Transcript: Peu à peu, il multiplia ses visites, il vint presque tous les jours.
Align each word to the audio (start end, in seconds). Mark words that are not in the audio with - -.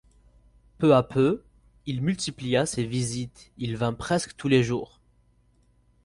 Peu 0.79 0.95
à 0.95 1.03
peu, 1.03 1.43
il 1.85 2.01
multiplia 2.01 2.65
ses 2.65 2.83
visites, 2.87 3.51
il 3.59 3.77
vint 3.77 3.93
presque 3.93 4.35
tous 4.35 4.47
les 4.47 4.63
jours. 4.63 4.99